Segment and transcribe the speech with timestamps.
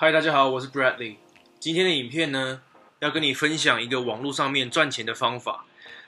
[0.00, 1.16] 嗨，大家好，我是 Bradley。
[1.58, 2.62] 今天的影片呢，
[3.00, 5.66] 要跟你分享一个网络上面赚钱的方法。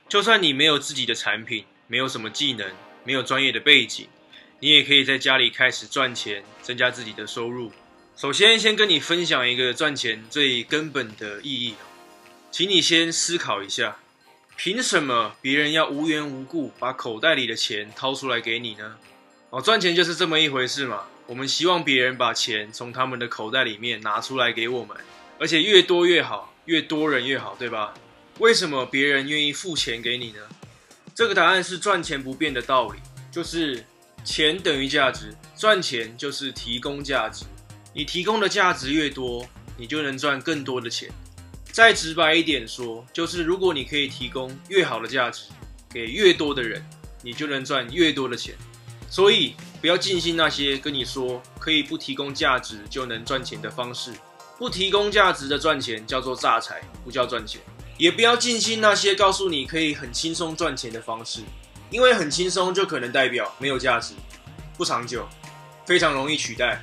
[0.08, 2.70] 就算你没有自己的产品，没有什么技能，
[3.02, 4.06] 没有专业的背景，
[4.60, 7.72] 你也可以在家里开始赚钱，增加自己的收入。
[8.14, 11.74] 首先，先跟你分享一个赚钱最根本的意义。
[12.52, 13.96] 请你先思考一下，
[14.56, 18.98] 凭什么别人要无缘无故把口袋里的钱掏出来给你呢？
[19.50, 21.06] 哦，赚钱就是这么一回事嘛。
[21.30, 24.96] 我们希望别人把钱从他们的口袋里面拿出来给我们，
[25.38, 27.94] 而且越多越好，越多人越好，对吧？
[28.40, 30.40] 为什么别人愿意付钱给你呢？
[31.14, 32.98] 这个答案是赚钱不变的道理，
[33.30, 33.84] 就是
[34.24, 37.44] 钱等于价值，赚钱就是提供价值。
[37.94, 41.08] 你提供的价值越多，你就能赚更多的钱。
[41.70, 45.44] 再直白一点说，就是如果你可以提供越好的价值
[45.94, 46.84] 给越多的人，
[47.22, 48.56] 你就能赚越多的钱。
[49.10, 54.12] 所以，不要尽信那些跟你说可以不提供价值就能赚钱的方式。
[54.56, 57.60] 不提供价值的赚钱叫做榨财，不叫赚钱。
[57.98, 61.40] 也不要尽信那些告诉你可以很轻松赚钱的方式，
[61.90, 64.14] 因为很轻松就可能代表没有价值、
[64.76, 65.26] 不长久、
[65.84, 66.82] 非常容易取代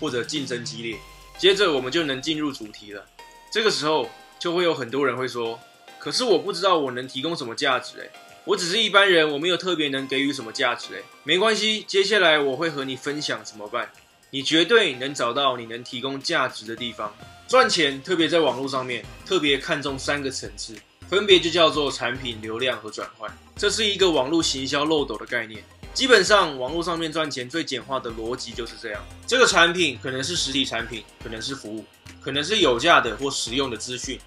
[0.00, 0.96] 或者竞争激烈。
[1.36, 3.04] 接着我们就能进入主题了。
[3.52, 5.60] 这个时候就会有很多人会说
[6.00, 8.10] ：“可是我不知道我能提供什么价值。”诶。
[8.46, 13.90] 我只是一般人，我没有特别能给予什么价值诶，没关系，接下来我会和你分享怎么办。
[14.30, 17.12] 你绝对能找到你能提供价值的地方。
[17.48, 20.76] 赚钱，特别在网络上面，特别看重三个层次，
[21.08, 23.28] 分别就叫做产品、流量和转换。
[23.56, 25.60] 这是一个网络行销漏斗的概念。
[25.92, 31.84] 基本上，网络上面赚钱最简化的逻辑就是这样：这个产品可能是实体产品，可能是服务，
[32.20, 34.20] 可能是有价的或实用的资讯。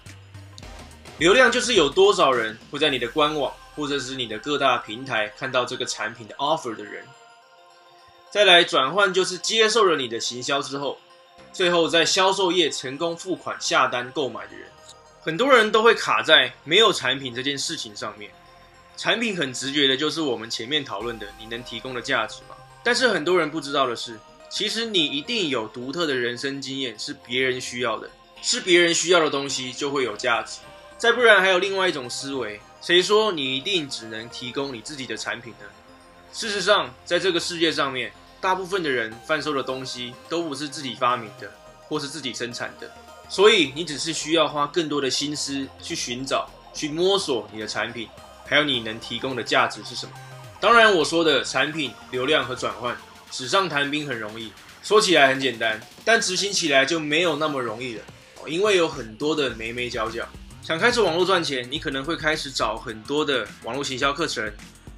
[1.16, 3.50] 流量就是有多少人会在你的官网。
[3.76, 7.04] 或者是你的各大平台看到这个产品的 offer 的人，
[8.30, 10.98] 再来转换就是接受了你的行销之后，
[11.52, 14.68] 最后在销售页成功付款下单购买的人，
[15.20, 18.30] 很多人都会卡在没有产品这件事情上面。
[18.96, 22.54] 产品很直觉的就是我们前面讨论的你能提供的价值嘛。
[22.82, 24.18] 但是很多人不知道的是，
[24.50, 28.10] 其实你一定有独特的人生经验是别人需要的，
[28.42, 30.60] 是别人需要的东西就会有价值。
[31.00, 32.60] 再不然还有另外一种思维。
[32.82, 35.64] 谁说你一定只能提供你自己的产品呢？
[36.30, 41.50] 事实上，在这个世界上面，大部分的人贩售的东西都不是自己发明的，
[41.88, 42.92] 或是自己生产的。
[43.30, 48.06] 所以，你只是需要花更多的心思去寻找、去摸索你的产品，
[48.44, 50.12] 还有你能提供的价值是什么。
[50.60, 52.94] 当然，我说的产品、流量和转换，
[53.30, 54.52] 纸上谈兵很容易，
[54.82, 58.04] 说起来很简单，但执行起来就没有那么容易了，
[58.46, 60.28] 因为有很多的眉眉角角。
[60.62, 64.52] 想开始网络赚钱，你可能会开始找很多的网络行销课程，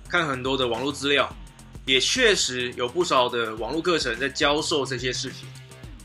[0.09, 1.35] 看很多的网络资料，
[1.87, 5.49] 也确实有不少的网络课程在教授这些事情。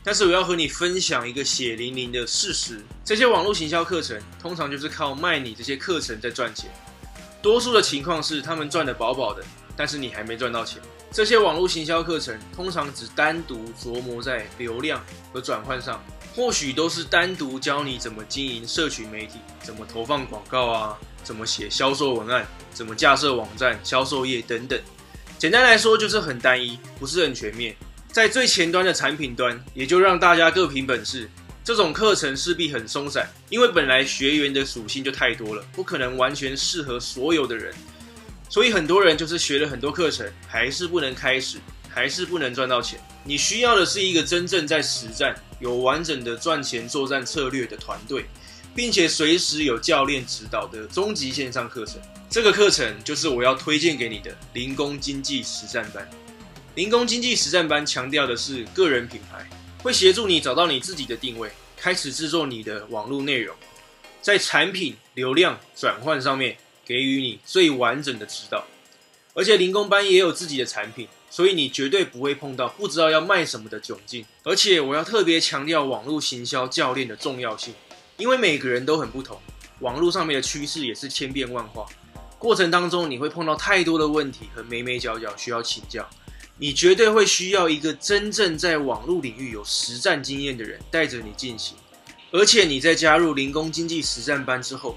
[0.04, 6.70] 但是我要和你分享一个血淋淋的事实：这些网络行销课程通常就是靠卖你这些课程在赚钱。
[7.42, 9.44] 多数的情况是他们赚得饱饱的，
[9.76, 10.80] 但是你还没赚到钱。
[11.10, 16.02] 这些网络行销课程通常只单独琢磨在流量和转换上。
[16.38, 24.80] 或许都是单独教你怎么经营社群媒体，怎么投放广告啊，怎么写销售文案，怎么架设网站、销售页等等。
[25.36, 27.74] 简单来说就是很单一，不是很全面。
[28.12, 31.28] 在最前端的产品端，也就让大家各凭本事。
[31.64, 37.74] 这种课程势必很松散，因为本来学员的属性就太多了，不可能完全适合所有的人。
[38.48, 43.00] 所以很多人就是学了很多课程，还是不能开始，还是不能赚到钱。
[43.28, 45.38] 你需要的是一个真正在实战。
[45.60, 48.24] 有完整的赚钱作战策略的团队，
[48.76, 52.00] 并且随时有教练指导的终极线上课程。
[52.30, 56.08] 这个课程就是我要推荐给你的零工经济实战班。
[56.76, 59.46] 零工经济实战班强调的是个人品牌，
[59.82, 63.54] 会协助你找到你自己的定位，开始制作你的网络内容，
[64.22, 66.56] 在产品、流量、转换上面
[66.86, 68.64] 给予你最完整的指导。
[69.34, 71.08] 而且零工班也有自己的产品。
[71.30, 77.74] 所以你绝对不会碰到不知道要卖什么的窘境，而且我要特别强调网络行销教练的重要性，
[78.16, 79.38] 因为每个人都很不同，
[79.80, 81.84] 网络上面的趋势也是千变万化，
[82.38, 86.08] 过程当中你会碰到太多的问题和眉眉角角需要请教，
[86.56, 91.76] 你绝对会需要一个真正在网络领域有实战经验的人带着你进行，
[92.30, 94.96] 而且你在加入零工经济实战班之后，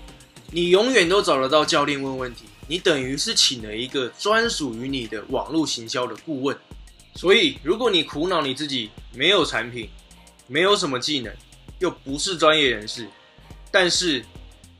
[0.49, 2.45] 你永远都找得到教练问问题。
[2.71, 6.57] 你等于是请了一个专属于你的网络行销的顾问，
[7.15, 9.89] 所以如果你苦恼你自己没有产品，
[10.47, 11.35] 没有什么技能，
[11.79, 13.05] 又不是专业人士，
[13.71, 14.23] 但是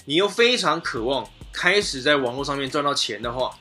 [0.06, 3.60] 你又非常渴望开始在网络上面赚到钱的话，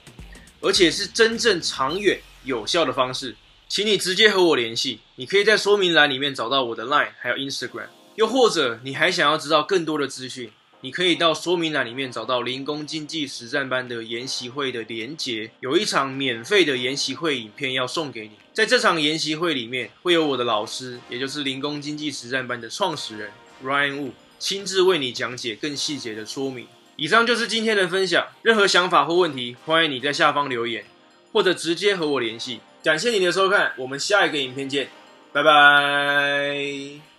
[0.60, 3.34] 而且是真正长远有效的方式，
[3.68, 5.00] 请你直接和我联系。
[5.16, 18.32] 你可以在说明栏里面找到我的 Line 还有 Instagram，又或者你还想要知道更多的资讯，你可以到说明栏里面找到零工经济实战班的研习会的连结，有一场免费的研习会影片要送给你。
[18.52, 23.30] 在这场研习会里面，会有我的老师，也就是零工经济实战班的创始人
[23.64, 26.66] Ryan Wu 亲自为你讲解更细节的说明。
[26.96, 30.84] 以上就是今天的分享，任何想法或问题，欢迎你在下方留言，
[31.32, 32.60] 或者直接和我联系。
[32.82, 34.88] 感谢你的收看，我们下一个影片见，
[35.32, 37.09] 拜拜。